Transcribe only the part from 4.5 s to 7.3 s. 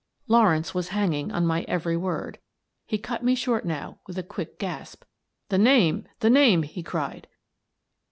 gasp. "The name! The name!" he cried.